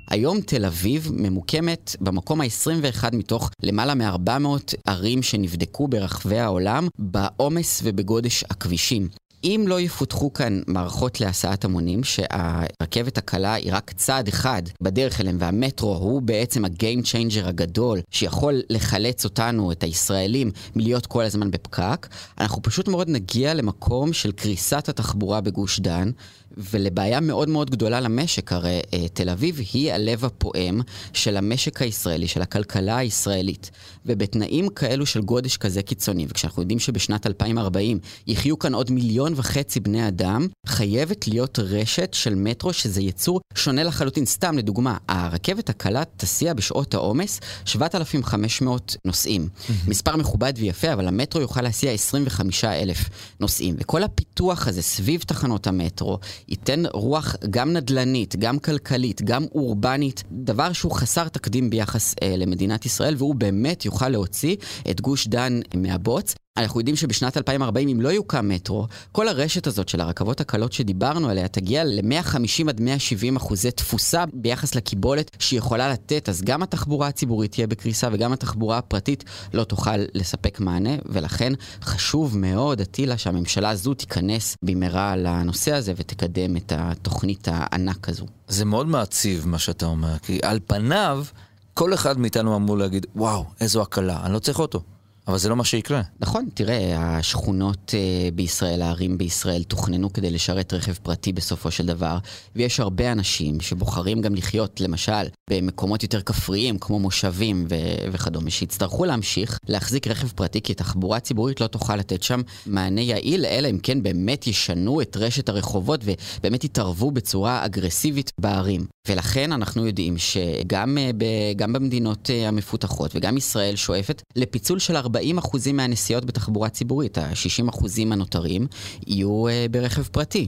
היום 0.10 0.42
תל 0.42 0.66
אביב 0.66 1.10
ממוקמת 1.14 1.96
במקום 2.02 2.42
ה-21 2.42 3.16
מתוך 3.16 3.50
למעלה 3.64 3.96
מ-400 3.96 4.76
ערים 4.88 5.24
שנבדקו 5.24 5.88
ברחבי 5.88 6.40
העולם 6.40 6.88
בעומס 7.00 7.82
ובגודש 7.84 8.44
הכבישים. 8.50 9.21
אם 9.44 9.66
לא 9.68 9.80
יפותחו 9.80 10.34
כאן 10.34 10.62
מערכות 10.68 11.22
להסעת 11.22 11.66
המונים, 11.66 12.04
שהרכבת 12.04 13.18
הקלה 13.18 13.54
היא 13.54 13.74
רק 13.74 13.92
צעד 13.92 14.28
אחד 14.28 14.62
בדרך 14.82 15.22
אליהם, 15.22 15.38
והמטרו 15.40 15.96
הוא 15.96 16.22
בעצם 16.22 16.66
ה-game 16.66 17.06
changer 17.06 17.48
הגדול, 17.48 18.00
שיכול 18.12 18.62
לחלץ 18.70 19.24
אותנו, 19.24 19.72
את 19.72 19.84
הישראלים, 19.84 20.52
מלהיות 20.76 21.06
כל 21.06 21.24
הזמן 21.24 21.52
בפקק, 21.52 22.08
אנחנו 22.40 22.62
פשוט 22.62 22.88
מאוד 22.88 23.10
נגיע 23.10 23.54
למקום 23.54 24.14
של 24.14 24.32
קריסת 24.32 24.90
התחבורה 24.90 25.42
בגוש 25.42 25.80
דן. 25.80 26.12
ולבעיה 26.58 27.20
מאוד 27.20 27.50
מאוד 27.50 27.70
גדולה 27.70 28.00
למשק, 28.00 28.54
הרי 28.54 28.80
אה, 28.94 29.08
תל 29.14 29.30
אביב 29.30 29.60
היא 29.74 29.94
הלב 29.94 30.26
הפועם 30.26 30.82
של 31.14 31.38
המשק 31.38 31.82
הישראלי, 31.82 32.28
של 32.28 32.42
הכלכלה 32.42 32.98
הישראלית. 32.98 33.72
ובתנאים 34.06 34.70
כאלו 34.70 35.06
של 35.06 35.22
גודש 35.22 35.58
כזה 35.58 35.82
קיצוני, 35.82 36.26
וכשאנחנו 36.30 36.62
יודעים 36.62 36.80
שבשנת 36.80 37.28
2040 37.28 38.00
יחיו 38.28 38.60
כאן 38.60 38.74
עוד 38.74 38.92
מיליון 38.92 39.31
וחצי 39.36 39.80
בני 39.80 40.08
אדם, 40.08 40.48
חייבת 40.66 41.28
להיות 41.28 41.60
רשת 41.60 42.14
של 42.14 42.36
מטרו 42.36 42.74
שזה 42.74 43.02
יצור 43.02 43.40
שונה 43.56 43.84
לחלוטין. 43.84 44.26
סתם 44.26 44.58
לדוגמה, 44.58 44.98
הרכבת 45.08 45.70
הקלה 45.70 46.04
תסיע 46.18 46.54
בשעות 46.54 46.94
העומס 46.94 47.40
7,500 47.66 48.96
נוסעים. 49.06 49.50
מספר 49.88 50.16
מכובד 50.16 50.54
ויפה, 50.58 50.94
אבל 50.94 51.08
המטרו 51.08 51.42
יוכל 51.42 51.62
להסיע 51.62 51.92
25,000 51.92 53.10
נוסעים. 53.40 53.76
וכל 53.80 54.04
הפיתוח 54.04 54.68
הזה 54.68 54.82
סביב 54.82 55.22
תחנות 55.22 55.68
המטרו 55.68 56.20
ייתן 56.48 56.84
רוח 56.94 57.36
גם 57.50 57.74
נדל"נית, 57.74 58.36
גם 58.36 58.60
כלכלית, 58.60 59.22
גם 59.22 59.46
אורבנית, 59.56 60.24
דבר 60.32 60.74
שהוא 60.74 60.92
חסר 60.92 61.28
תקדים 61.28 61.70
ביחס 61.70 62.16
אה, 62.24 62.34
למדינת 62.38 62.86
ישראל, 62.86 63.16
והוא 63.18 63.36
באמת 63.36 63.86
יוכל 63.86 64.10
להוציא 64.10 64.56
את 64.90 65.02
גוש 65.02 65.28
דן 65.28 65.60
מהבוץ. 65.76 66.36
אנחנו 66.58 66.80
יודעים 66.80 66.96
שבשנת 66.96 67.38
2040, 67.38 67.90
אם 67.90 68.02
לא 68.02 68.10
יוקם 68.10 68.50
מטרו, 68.50 68.88
כל 69.12 69.28
הרשת 69.28 69.68
הזאת 69.68 69.90
של 69.90 70.02
הרכבות 70.02 70.42
הקלות 70.42 70.74
שדיברנו 70.74 71.30
עליה 71.30 71.48
תגיע 71.48 71.84
ל-150 71.84 72.70
עד 72.70 72.82
170 72.82 73.36
אחוזי 73.36 73.72
תפוסה 73.72 74.24
ביחס 74.34 74.76
לקיבולת 74.76 75.32
שהיא 75.40 75.58
יכולה 75.58 75.90
לתת, 75.90 76.30
אז 76.30 76.42
גם 76.42 76.64
התחבורה 76.64 77.08
הציבורית 77.08 77.52
תהיה 77.52 77.68
בקריסה 77.68 78.10
וגם 78.12 78.34
התחבורה 78.34 78.78
הפרטית 78.78 79.24
לא 79.54 79.64
תוכל 79.64 79.98
לספק 80.14 80.60
מענה, 80.60 80.96
ולכן 81.06 81.54
חשוב 81.82 82.38
מאוד, 82.38 82.82
אטילה, 82.82 83.18
שהממשלה 83.18 83.70
הזו 83.70 83.94
תיכנס 83.94 84.58
במהרה 84.64 85.16
לנושא 85.16 85.74
הזה 85.74 85.94
ותקדם 85.96 86.58
את 86.58 86.74
התוכנית 86.76 87.48
הענק 87.52 88.10
הזו. 88.10 88.26
זה 88.48 88.66
מאוד 88.66 88.88
מעציב 88.88 89.48
מה 89.48 89.60
שאתה 89.60 89.86
אומר, 89.86 90.18
כי 90.18 90.40
על 90.44 90.60
פניו, 90.68 91.26
כל 91.74 91.94
אחד 91.94 92.20
מאיתנו 92.20 92.56
אמור 92.56 92.78
להגיד, 92.78 93.06
וואו, 93.16 93.46
איזו 93.62 93.82
הקלה, 93.82 94.20
אני 94.24 94.34
לא 94.34 94.40
צריך 94.40 94.60
אותו. 94.60 94.82
אבל 95.28 95.38
זה 95.38 95.50
לא 95.50 95.56
מה 95.56 95.64
שיקרה. 95.64 96.02
נכון, 96.20 96.50
תראה, 96.54 96.96
השכונות 97.18 97.94
uh, 97.94 98.36
בישראל, 98.36 98.82
הערים 98.82 99.18
בישראל, 99.18 99.64
תוכננו 99.64 100.14
כדי 100.14 100.32
לשרת 100.32 100.74
רכב 100.74 100.94
פרטי 100.94 101.34
בסופו 101.34 101.72
של 101.72 101.86
דבר, 101.86 102.18
ויש 102.56 102.80
הרבה 102.80 103.12
אנשים 103.12 103.62
שבוחרים 103.62 104.22
גם 104.22 104.36
לחיות, 104.36 104.82
למשל, 104.82 105.28
במקומות 105.50 106.04
יותר 106.04 106.22
כפריים, 106.22 106.80
כמו 106.80 107.00
מושבים 107.00 107.66
ו- 107.70 108.12
וכדומה, 108.12 108.50
שיצטרכו 108.50 109.06
להמשיך 109.06 109.58
להחזיק 109.68 110.08
רכב 110.08 110.28
פרטי, 110.28 110.62
כי 110.62 110.74
תחבורה 110.74 111.20
ציבורית 111.20 111.62
לא 111.62 111.68
תוכל 111.68 111.96
לתת 111.96 112.24
שם 112.24 112.42
מענה 112.66 113.02
יעיל, 113.02 113.46
אלא 113.46 113.70
אם 113.70 113.78
כן 113.78 114.04
באמת 114.04 114.48
ישנו 114.48 115.02
את 115.02 115.18
רשת 115.18 115.50
הרחובות 115.50 116.04
ובאמת 116.04 116.64
יתערבו 116.64 117.12
בצורה 117.12 117.66
אגרסיבית 117.66 118.32
בערים. 118.38 118.86
ולכן 119.08 119.52
אנחנו 119.52 119.86
יודעים 119.86 120.18
שגם 120.18 120.98
uh, 120.98 121.14
ב- 121.18 121.64
במדינות 121.64 122.30
uh, 122.30 122.48
המפותחות 122.48 123.12
וגם 123.16 123.38
ישראל 123.38 123.76
שואפת 123.76 124.22
לפיצול 124.36 124.80
של 124.80 124.96
40% 125.16 125.72
מהנסיעות 125.74 126.26
בתחבורה 126.26 126.70
ציבורית, 126.70 127.18
ה-60% 127.18 127.86
הנותרים, 128.12 128.68
יהיו 129.08 129.46
uh, 129.48 129.72
ברכב 129.72 130.04
פרטי. 130.04 130.48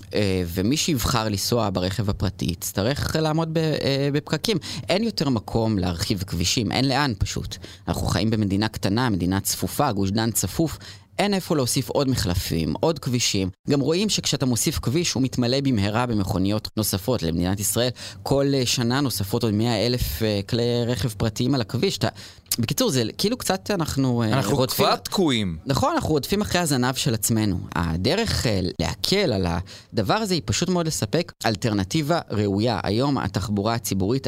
Uh, 0.00 0.12
ומי 0.46 0.76
שיבחר 0.76 1.24
לנסוע 1.24 1.70
ברכב 1.72 2.10
הפרטי 2.10 2.44
יצטרך 2.44 3.16
לעמוד 3.16 3.58
uh, 3.58 3.80
בפקקים. 4.12 4.56
אין 4.88 5.04
יותר 5.04 5.28
מקום 5.28 5.78
להרחיב 5.78 6.22
כבישים, 6.26 6.72
אין 6.72 6.88
לאן 6.88 7.12
פשוט. 7.18 7.56
אנחנו 7.88 8.06
חיים 8.06 8.30
במדינה 8.30 8.68
קטנה, 8.68 9.10
מדינה 9.10 9.40
צפופה, 9.40 9.92
גוש 9.92 10.10
דן 10.10 10.30
צפוף. 10.30 10.78
אין 11.18 11.34
איפה 11.34 11.56
להוסיף 11.56 11.88
עוד 11.88 12.08
מחלפים, 12.08 12.74
עוד 12.80 12.98
כבישים. 12.98 13.50
גם 13.70 13.80
רואים 13.80 14.08
שכשאתה 14.08 14.46
מוסיף 14.46 14.78
כביש 14.78 15.12
הוא 15.12 15.22
מתמלא 15.22 15.60
במהרה 15.60 16.06
במכוניות 16.06 16.68
נוספות 16.76 17.22
למדינת 17.22 17.60
ישראל. 17.60 17.90
כל 18.22 18.52
שנה 18.64 19.00
נוספות 19.00 19.42
עוד 19.42 19.52
100 19.52 19.86
אלף 19.86 20.22
כלי 20.48 20.62
רכב 20.86 21.08
פרטיים 21.08 21.54
על 21.54 21.60
הכביש. 21.60 21.98
אתה 21.98 22.08
בקיצור, 22.58 22.90
זה 22.90 23.02
כאילו 23.18 23.36
קצת 23.36 23.70
אנחנו... 23.70 24.22
אנחנו 24.22 24.56
רודפים... 24.56 24.86
כבר 24.86 24.96
תקועים. 24.96 25.56
נכון, 25.66 25.92
אנחנו 25.94 26.10
רודפים 26.10 26.40
אחרי 26.40 26.60
הזנב 26.60 26.94
של 26.94 27.14
עצמנו. 27.14 27.58
הדרך 27.74 28.46
להקל 28.80 29.32
על 29.32 29.46
הדבר 29.92 30.14
הזה 30.14 30.34
היא 30.34 30.42
פשוט 30.44 30.68
מאוד 30.68 30.86
לספק 30.86 31.32
אלטרנטיבה 31.46 32.20
ראויה. 32.30 32.80
היום 32.82 33.18
התחבורה 33.18 33.74
הציבורית, 33.74 34.26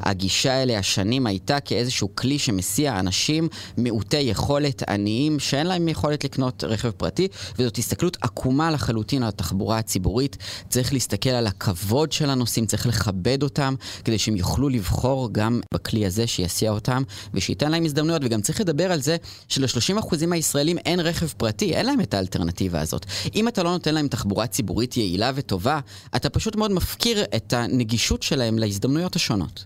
הגישה 0.00 0.62
אליה 0.62 0.82
שנים 0.82 1.26
הייתה 1.26 1.60
כאיזשהו 1.60 2.16
כלי 2.16 2.38
שמסיע 2.38 3.00
אנשים 3.00 3.48
מעוטי 3.76 4.16
יכולת, 4.16 4.88
עניים, 4.88 5.38
שאין 5.38 5.66
להם 5.66 5.88
יכולת 5.88 6.19
לקנות 6.24 6.64
רכב 6.64 6.90
פרטי, 6.90 7.28
וזאת 7.58 7.78
הסתכלות 7.78 8.16
עקומה 8.20 8.70
לחלוטין 8.70 9.22
על 9.22 9.28
התחבורה 9.28 9.78
הציבורית. 9.78 10.36
צריך 10.68 10.92
להסתכל 10.92 11.30
על 11.30 11.46
הכבוד 11.46 12.12
של 12.12 12.30
הנוסעים, 12.30 12.66
צריך 12.66 12.86
לכבד 12.86 13.42
אותם, 13.42 13.74
כדי 14.04 14.18
שהם 14.18 14.36
יוכלו 14.36 14.68
לבחור 14.68 15.28
גם 15.32 15.60
בכלי 15.74 16.06
הזה 16.06 16.26
שיסיע 16.26 16.70
אותם, 16.70 17.02
ושייתן 17.34 17.70
להם 17.70 17.84
הזדמנויות, 17.84 18.22
וגם 18.24 18.40
צריך 18.40 18.60
לדבר 18.60 18.92
על 18.92 19.00
זה 19.00 19.16
של-30% 19.48 20.26
מהישראלים 20.26 20.78
אין 20.78 21.00
רכב 21.00 21.26
פרטי, 21.26 21.74
אין 21.74 21.86
להם 21.86 22.00
את 22.00 22.14
האלטרנטיבה 22.14 22.80
הזאת. 22.80 23.06
אם 23.34 23.48
אתה 23.48 23.62
לא 23.62 23.70
נותן 23.70 23.94
להם 23.94 24.08
תחבורה 24.08 24.46
ציבורית 24.46 24.96
יעילה 24.96 25.32
וטובה, 25.34 25.80
אתה 26.16 26.30
פשוט 26.30 26.56
מאוד 26.56 26.72
מפקיר 26.72 27.24
את 27.36 27.52
הנגישות 27.52 28.22
שלהם 28.22 28.58
להזדמנויות 28.58 29.16
השונות. 29.16 29.64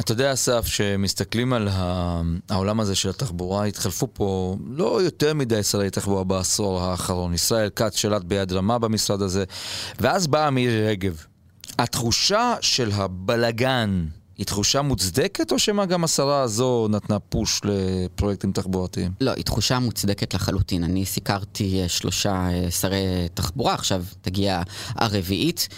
אתה 0.00 0.12
יודע, 0.12 0.32
אסף, 0.32 0.66
שמסתכלים 0.66 1.52
על 1.52 1.68
העולם 2.48 2.80
הזה 2.80 2.94
של 2.94 3.08
התחבורה, 3.08 3.64
התחלפו 3.64 4.08
פה 4.12 4.56
לא 4.66 5.02
יותר 5.02 5.34
מדי 5.34 5.62
שרי 5.62 5.90
תחבורה 5.90 6.24
בעשור 6.24 6.80
האחרון. 6.80 7.34
ישראל 7.34 7.70
כץ 7.76 7.96
שלט 7.96 8.22
ביד 8.22 8.52
רמה 8.52 8.78
במשרד 8.78 9.22
הזה, 9.22 9.44
ואז 10.00 10.26
באה 10.26 10.50
מירי 10.50 10.86
רגב. 10.86 11.24
התחושה 11.78 12.54
של 12.60 12.90
הבלגן 12.92 14.06
היא 14.38 14.46
תחושה 14.46 14.82
מוצדקת, 14.82 15.52
או 15.52 15.58
שמא 15.58 15.84
גם 15.84 16.04
השרה 16.04 16.40
הזו 16.40 16.86
נתנה 16.90 17.18
פוש 17.18 17.60
לפרויקטים 17.64 18.52
תחבורתיים? 18.52 19.12
לא, 19.20 19.30
היא 19.30 19.44
תחושה 19.44 19.78
מוצדקת 19.78 20.34
לחלוטין. 20.34 20.84
אני 20.84 21.04
סיקרתי 21.04 21.82
שלושה 21.88 22.48
שרי 22.70 23.28
תחבורה, 23.34 23.74
עכשיו 23.74 24.04
תגיע 24.20 24.62
הרביעית. 24.94 25.68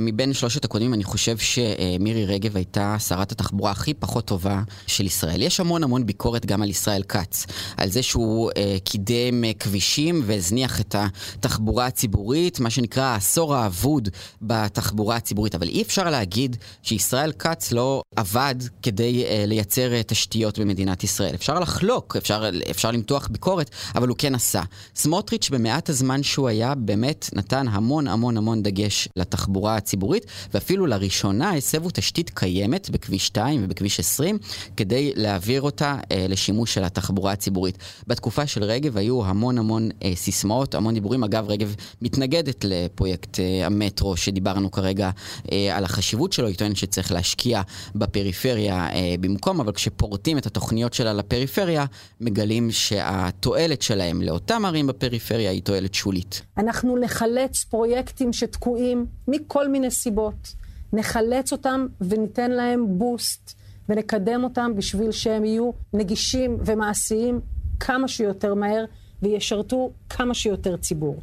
מבין 0.00 0.32
שלושת 0.32 0.64
הקודמים 0.64 0.94
אני 0.94 1.04
חושב 1.04 1.38
שמירי 1.38 2.26
רגב 2.26 2.56
הייתה 2.56 2.96
שרת 2.98 3.32
התחבורה 3.32 3.70
הכי 3.70 3.94
פחות 3.94 4.24
טובה 4.24 4.62
של 4.86 5.06
ישראל. 5.06 5.42
יש 5.42 5.60
המון 5.60 5.84
המון 5.84 6.06
ביקורת 6.06 6.46
גם 6.46 6.62
על 6.62 6.70
ישראל 6.70 7.02
כץ, 7.02 7.46
על 7.76 7.90
זה 7.90 8.02
שהוא 8.02 8.50
קידם 8.84 9.44
כבישים 9.58 10.22
והזניח 10.26 10.80
את 10.80 10.94
התחבורה 10.94 11.86
הציבורית, 11.86 12.60
מה 12.60 12.70
שנקרא 12.70 13.02
העשור 13.02 13.54
האבוד 13.54 14.08
בתחבורה 14.42 15.16
הציבורית. 15.16 15.54
אבל 15.54 15.68
אי 15.68 15.82
אפשר 15.82 16.10
להגיד 16.10 16.56
שישראל 16.82 17.32
כץ 17.32 17.72
לא... 17.72 18.02
עבד 18.16 18.54
כדי 18.82 19.24
uh, 19.24 19.46
לייצר 19.46 19.90
uh, 20.00 20.02
תשתיות 20.02 20.58
במדינת 20.58 21.04
ישראל. 21.04 21.34
אפשר 21.34 21.60
לחלוק, 21.60 22.16
אפשר, 22.16 22.50
אפשר 22.70 22.90
למתוח 22.90 23.28
ביקורת, 23.28 23.70
אבל 23.94 24.08
הוא 24.08 24.16
כן 24.18 24.34
עשה. 24.34 24.62
סמוטריץ' 24.96 25.50
במעט 25.50 25.88
הזמן 25.88 26.22
שהוא 26.22 26.48
היה, 26.48 26.74
באמת 26.74 27.30
נתן 27.32 27.68
המון 27.68 28.08
המון 28.08 28.36
המון 28.36 28.62
דגש 28.62 29.08
לתחבורה 29.16 29.76
הציבורית, 29.76 30.26
ואפילו 30.54 30.86
לראשונה 30.86 31.54
הסבו 31.54 31.88
תשתית 31.92 32.30
קיימת 32.34 32.90
בכביש 32.90 33.26
2 33.26 33.64
ובכביש 33.64 34.00
20, 34.00 34.38
כדי 34.76 35.12
להעביר 35.16 35.62
אותה 35.62 35.96
uh, 36.02 36.06
לשימוש 36.28 36.74
של 36.74 36.84
התחבורה 36.84 37.32
הציבורית. 37.32 37.78
בתקופה 38.06 38.46
של 38.46 38.64
רגב 38.64 38.96
היו 38.96 39.24
המון 39.24 39.58
המון 39.58 39.88
uh, 39.90 40.04
סיסמאות, 40.14 40.74
המון 40.74 40.94
דיבורים. 40.94 41.24
אגב, 41.24 41.48
רגב 41.48 41.74
מתנגדת 42.02 42.64
לפרויקט 42.68 43.36
uh, 43.36 43.66
המטרו 43.66 44.16
שדיברנו 44.16 44.70
כרגע 44.70 45.10
uh, 45.38 45.50
על 45.72 45.84
החשיבות 45.84 46.32
שלו, 46.32 46.46
היא 46.48 46.56
טוענת 46.56 46.76
שצריך 46.76 47.12
להשקיע 47.12 47.62
בפריפריה 48.02 48.88
אה, 48.92 49.14
במקום, 49.20 49.60
אבל 49.60 49.72
כשפורטים 49.72 50.38
את 50.38 50.46
התוכניות 50.46 50.94
שלה 50.94 51.12
לפריפריה, 51.12 51.84
מגלים 52.20 52.70
שהתועלת 52.70 53.82
שלהם 53.82 54.22
לאותם 54.22 54.64
ערים 54.64 54.86
בפריפריה 54.86 55.50
היא 55.50 55.62
תועלת 55.62 55.94
שולית. 55.94 56.42
אנחנו 56.58 56.96
נחלץ 56.96 57.64
פרויקטים 57.64 58.32
שתקועים 58.32 59.06
מכל 59.28 59.68
מיני 59.68 59.90
סיבות. 59.90 60.54
נחלץ 60.92 61.52
אותם 61.52 61.86
וניתן 62.00 62.50
להם 62.50 62.98
בוסט 62.98 63.54
ונקדם 63.88 64.44
אותם 64.44 64.72
בשביל 64.76 65.12
שהם 65.12 65.44
יהיו 65.44 65.70
נגישים 65.92 66.58
ומעשיים 66.66 67.40
כמה 67.80 68.08
שיותר 68.08 68.54
מהר 68.54 68.84
וישרתו 69.22 69.90
כמה 70.08 70.34
שיותר 70.34 70.76
ציבור. 70.76 71.22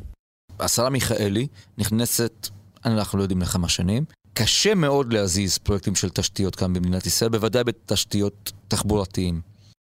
השרה 0.60 0.90
מיכאלי 0.90 1.48
נכנסת, 1.78 2.48
אנחנו 2.86 3.18
לא 3.18 3.24
יודעים 3.24 3.42
לכמה 3.42 3.70
שנים, 3.70 4.06
קשה 4.42 4.76
מאוד 4.76 5.14
להזיז 5.14 5.58
פרויקטים 5.58 5.96
של 5.96 6.10
תשתיות 6.10 6.56
כאן 6.56 6.74
במדינת 6.74 7.06
ישראל, 7.06 7.32
בוודאי 7.32 7.64
בתשתיות 7.64 8.52
תחבורתיים. 8.68 9.42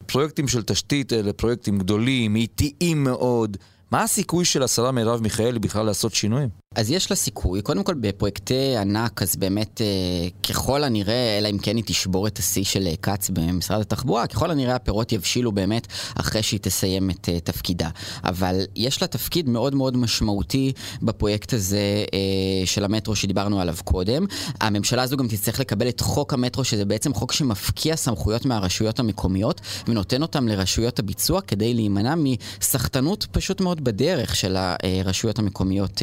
פרויקטים 0.06 0.48
של 0.48 0.63
תשתית 0.63 1.13
אלה 1.13 1.34
פרויקטים 1.34 1.77
גדולים, 1.77 2.36
איטיים 2.36 3.03
מאוד, 3.03 3.58
מה 3.91 4.03
הסיכוי 4.03 4.46
של 4.46 4.63
השרה 4.63 4.91
מרב 4.91 5.22
מיכאלי 5.22 5.60
בכלל 5.60 5.86
לעשות 5.86 6.13
שינויים? 6.13 6.50
אז 6.76 6.92
יש 6.92 7.10
לה 7.10 7.16
סיכוי, 7.16 7.62
קודם 7.62 7.84
כל 7.84 7.94
בפרויקטי 7.94 8.78
ענק, 8.78 9.22
אז 9.22 9.36
באמת 9.36 9.82
אה, 9.82 10.28
ככל 10.50 10.84
הנראה, 10.84 11.38
אלא 11.38 11.50
אם 11.50 11.58
כן 11.58 11.76
היא 11.76 11.84
תשבור 11.88 12.28
את 12.28 12.38
השיא 12.38 12.64
של 12.64 12.88
אה, 12.88 12.96
כץ 13.02 13.30
במשרד 13.30 13.82
התחבורה, 13.82 14.28
ככל 14.28 14.52
הנראה 14.52 14.76
הפירות 14.76 15.12
יבשילו 15.12 15.52
באמת 15.52 15.88
אחרי 16.16 16.44
שהיא 16.44 16.60
תסיים 16.60 17.10
את 17.10 17.30
אה, 17.30 17.40
תפקידה. 17.40 17.90
אבל 18.24 18.62
יש 18.76 19.02
לה 19.02 19.08
תפקיד 19.08 19.50
מאוד 19.50 19.76
מאוד 19.76 19.98
משמעותי 19.98 20.74
בפרויקט 21.02 21.54
הזה 21.54 22.06
של 22.66 22.86
המטרו 22.86 23.16
שדיברנו 23.16 23.62
עליו 23.62 23.76
קודם. 23.84 24.26
הממשלה 24.62 25.02
הזו 25.02 25.18
גם 25.18 25.28
תצטרך 25.28 25.60
לקבל 25.60 25.90
את 25.90 26.00
חוק 26.00 26.34
המטרו, 26.34 26.64
שזה 26.64 26.86
בעצם 26.86 27.14
חוק 27.14 27.32
שמפקיע 27.32 27.96
סמכויות 27.96 28.46
מהרשויות 28.46 29.00
המקומיות 29.00 29.62
ונותן 29.88 30.22
אותם 30.22 30.48
לרשויות 30.48 31.00
הביצוע 31.00 31.42
כדי 31.42 31.74
להימנע 31.74 32.16
מסחטנות 32.18 33.28
פשוט 33.32 33.62
מאוד 33.62 33.84
בדרך 33.84 34.36
של 34.36 34.58
הרשויות 34.58 35.40
המקומיות. 35.40 36.02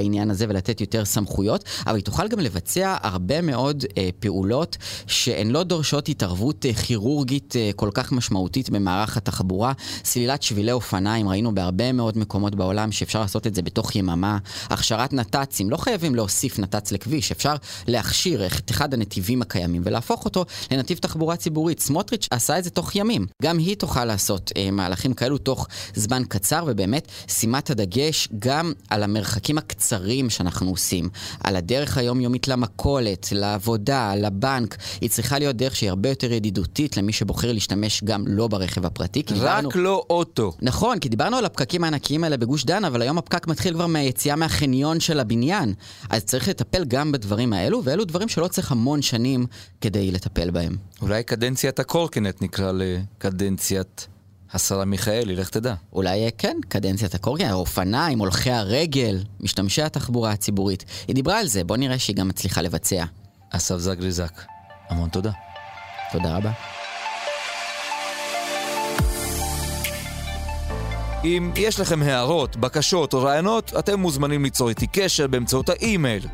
בעניין 0.00 0.30
הזה 0.30 0.46
ולתת 0.48 0.80
יותר 0.80 1.04
סמכויות, 1.04 1.64
אבל 1.86 1.96
היא 1.96 2.04
תוכל 2.04 2.28
גם 2.28 2.40
לבצע 2.40 2.96
הרבה 3.02 3.40
מאוד 3.40 3.84
אה, 3.98 4.08
פעולות 4.20 4.76
שהן 5.06 5.50
לא 5.50 5.62
דורשות 5.62 6.08
התערבות 6.08 6.66
אה, 6.66 6.74
כירורגית 6.74 7.56
אה, 7.56 7.70
כל 7.76 7.90
כך 7.94 8.12
משמעותית 8.12 8.70
במערך 8.70 9.16
התחבורה. 9.16 9.72
סלילת 10.04 10.42
שבילי 10.42 10.72
אופניים, 10.72 11.28
ראינו 11.28 11.54
בהרבה 11.54 11.92
מאוד 11.92 12.18
מקומות 12.18 12.54
בעולם 12.54 12.92
שאפשר 12.92 13.20
לעשות 13.20 13.46
את 13.46 13.54
זה 13.54 13.62
בתוך 13.62 13.96
יממה. 13.96 14.38
הכשרת 14.70 15.12
נת"צים, 15.12 15.70
לא 15.70 15.76
חייבים 15.76 16.14
להוסיף 16.14 16.58
נת"צ 16.58 16.92
לכביש, 16.92 17.32
אפשר 17.32 17.54
להכשיר 17.86 18.46
את 18.46 18.70
אחד 18.70 18.94
הנתיבים 18.94 19.42
הקיימים 19.42 19.82
ולהפוך 19.84 20.24
אותו 20.24 20.44
לנתיב 20.70 20.98
תחבורה 20.98 21.36
ציבורית. 21.36 21.80
סמוטריץ' 21.80 22.28
עשה 22.30 22.58
את 22.58 22.64
זה 22.64 22.70
תוך 22.70 22.96
ימים. 22.96 23.26
גם 23.42 23.58
היא 23.58 23.76
תוכל 23.76 24.04
לעשות 24.04 24.52
אה, 24.56 24.70
מהלכים 24.70 25.14
כאלו 25.14 25.38
תוך 25.38 25.66
זמן 25.94 26.22
קצר, 26.28 26.64
ובאמת 26.66 27.08
שימת 27.26 27.70
הדגש 27.70 28.28
גם 28.38 28.72
על 28.90 29.02
המרחקים 29.02 29.58
הקצרים. 29.58 29.89
קצרים 29.90 30.30
שאנחנו 30.30 30.70
עושים, 30.70 31.08
על 31.44 31.56
הדרך 31.56 31.98
היומיומית 31.98 32.48
למכולת, 32.48 33.28
לעבודה, 33.32 34.14
לבנק, 34.14 34.76
היא 35.00 35.10
צריכה 35.10 35.38
להיות 35.38 35.56
דרך 35.56 35.76
שהיא 35.76 35.90
הרבה 35.90 36.08
יותר 36.08 36.32
ידידותית 36.32 36.96
למי 36.96 37.12
שבוחר 37.12 37.52
להשתמש 37.52 38.04
גם 38.04 38.24
לא 38.26 38.48
ברכב 38.48 38.86
הפרטי. 38.86 39.20
רק 39.20 39.32
דיברנו... 39.32 39.70
לא 39.74 40.04
אוטו. 40.10 40.52
נכון, 40.62 40.98
כי 40.98 41.08
דיברנו 41.08 41.36
על 41.36 41.44
הפקקים 41.44 41.84
הענקיים 41.84 42.24
האלה 42.24 42.36
בגוש 42.36 42.64
דן, 42.64 42.84
אבל 42.84 43.02
היום 43.02 43.18
הפקק 43.18 43.46
מתחיל 43.46 43.74
כבר 43.74 43.86
מהיציאה 43.86 44.36
מהחניון 44.36 45.00
של 45.00 45.20
הבניין. 45.20 45.74
אז 46.10 46.24
צריך 46.24 46.48
לטפל 46.48 46.84
גם 46.84 47.12
בדברים 47.12 47.52
האלו, 47.52 47.84
ואלו 47.84 48.04
דברים 48.04 48.28
שלא 48.28 48.48
צריך 48.48 48.72
המון 48.72 49.02
שנים 49.02 49.46
כדי 49.80 50.10
לטפל 50.10 50.50
בהם. 50.50 50.76
אולי 51.02 51.22
קדנציית 51.22 51.80
הקורקינט 51.80 52.42
נקרא 52.42 52.72
לקדנציית 52.72 54.06
השרה 54.54 54.84
מיכאלי, 54.84 55.36
לך 55.36 55.48
תדע. 55.50 55.74
אולי 55.92 56.30
כן, 56.38 56.56
קדנציית 56.68 57.14
הקורקינט, 57.14 57.50
האופניים, 57.50 58.18
הולכי 58.18 58.50
הרגל, 58.50 59.18
משתמשי 59.40 59.82
התחבורה 59.82 60.30
הציבורית. 60.30 60.84
היא 61.08 61.14
דיברה 61.14 61.38
על 61.38 61.46
זה, 61.46 61.64
בוא 61.64 61.76
נראה 61.76 61.98
שהיא 61.98 62.16
גם 62.16 62.28
מצליחה 62.28 62.62
לבצע. 62.62 63.04
אסף 63.50 63.76
זגריזק, 63.76 64.42
המון 64.88 65.08
תודה. 65.08 65.30
תודה 66.12 66.36
רבה. 66.36 66.79
אם 71.24 71.52
יש 71.56 71.80
לכם 71.80 72.02
הערות, 72.02 72.56
בקשות 72.56 73.14
או 73.14 73.22
רעיונות, 73.22 73.72
אתם 73.78 74.00
מוזמנים 74.00 74.44
ליצור 74.44 74.68
איתי 74.68 74.86
קשר 74.86 75.26
באמצעות 75.26 75.68
האימייל 75.68 76.26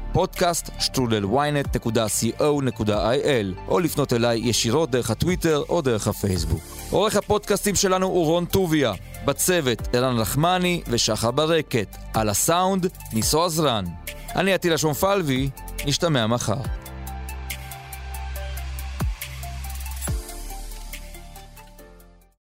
שטרודלוויינט.co.il 0.78 3.68
או 3.68 3.80
לפנות 3.80 4.12
אליי 4.12 4.38
ישירות 4.38 4.90
דרך 4.90 5.10
הטוויטר 5.10 5.62
או 5.68 5.80
דרך 5.80 6.08
הפייסבוק. 6.08 6.60
עורך 6.90 7.16
הפודקאסטים 7.16 7.74
שלנו 7.74 8.06
הוא 8.06 8.24
רון 8.24 8.44
טוביה, 8.44 8.92
בצוות 9.24 9.78
ערן 9.92 10.16
לחמני 10.16 10.82
ושחר 10.88 11.30
ברקת, 11.30 11.96
על 12.14 12.28
הסאונד 12.28 12.86
ניסו 13.12 13.44
עזרן. 13.44 13.84
אני 14.36 14.52
עטילה 14.52 14.78
שומפלבי, 14.78 15.50
נשתמע 15.86 16.26
מחר. 16.26 16.85